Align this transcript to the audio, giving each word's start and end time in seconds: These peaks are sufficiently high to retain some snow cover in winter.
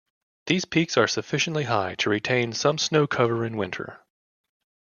These 0.47 0.65
peaks 0.65 0.97
are 0.97 1.07
sufficiently 1.07 1.65
high 1.65 1.93
to 1.99 2.09
retain 2.09 2.53
some 2.53 2.79
snow 2.79 3.05
cover 3.05 3.45
in 3.45 3.55
winter. 3.55 4.03